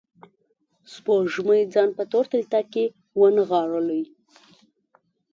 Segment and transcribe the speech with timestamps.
[0.93, 2.85] سپوږمۍ ځان په تور تلتک کې
[3.19, 4.03] ونغاړلي